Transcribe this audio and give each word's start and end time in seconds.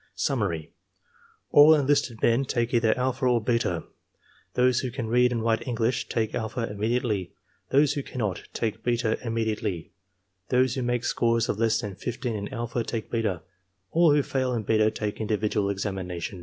Summary.— 0.15 0.73
^AU 1.53 1.79
enlisted 1.79 2.23
men 2.23 2.43
take 2.43 2.73
either 2.73 2.97
alpha 2.97 3.27
or 3.27 3.39
beta. 3.39 3.83
Those 4.55 4.79
who 4.79 4.89
can 4.89 5.05
read 5.05 5.31
and 5.31 5.43
write 5.43 5.67
English, 5.67 6.09
take 6.09 6.33
alpha 6.33 6.67
immediately. 6.71 7.33
Those 7.69 7.93
who 7.93 8.01
cannot, 8.01 8.41
take 8.51 8.81
beta 8.81 9.19
immediately. 9.23 9.91
Those 10.49 10.73
who 10.73 10.81
make 10.81 11.03
scores 11.05 11.49
of 11.49 11.59
less 11.59 11.79
than 11.79 11.93
15 11.93 12.33
in 12.33 12.51
alpha 12.51 12.83
take 12.83 13.11
beta. 13.11 13.43
All 13.91 14.11
who 14.11 14.23
fail 14.23 14.55
in 14.55 14.63
beta 14.63 14.89
take 14.89 15.21
individual 15.21 15.69
examination. 15.69 16.39